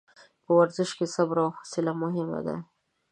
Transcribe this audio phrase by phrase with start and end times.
[0.45, 2.57] په ورزش کې صبر او حوصله مهم دي.